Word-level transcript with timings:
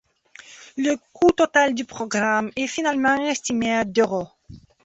Le 0.77 0.95
coût 1.13 1.31
total 1.31 1.75
du 1.75 1.85
programme 1.85 2.49
est 2.55 2.65
finalement 2.65 3.23
estimé 3.23 3.71
à 3.75 3.85
d'euros. 3.85 4.29